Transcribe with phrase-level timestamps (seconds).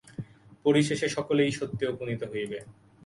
[0.65, 2.57] পরিশেষে সকলেই সত্যে উপনীত হইবে।